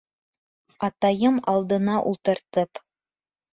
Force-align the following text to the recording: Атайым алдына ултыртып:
Атайым 0.87 1.37
алдына 1.53 1.99
ултыртып: 2.15 2.85